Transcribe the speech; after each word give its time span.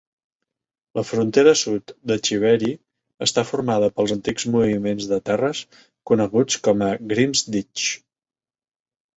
La 0.99 1.01
frontera 1.09 1.51
sud 1.59 1.93
de 2.11 2.17
Chivery 2.29 2.71
està 3.27 3.43
formada 3.49 3.91
pels 3.99 4.15
antics 4.17 4.47
moviments 4.55 5.11
de 5.13 5.21
terres 5.31 5.63
coneguts 6.13 6.59
com 6.69 6.83
Grim's 7.13 7.45
Ditch. 7.57 7.87